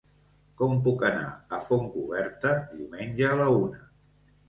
[0.61, 1.27] Com puc anar
[1.59, 3.89] a Fontcoberta diumenge a la una?